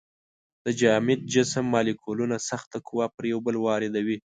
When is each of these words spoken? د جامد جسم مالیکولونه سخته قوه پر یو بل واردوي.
د 0.65 0.67
جامد 0.79 1.19
جسم 1.33 1.65
مالیکولونه 1.75 2.35
سخته 2.49 2.77
قوه 2.87 3.05
پر 3.15 3.23
یو 3.31 3.39
بل 3.45 3.55
واردوي. 3.65 4.17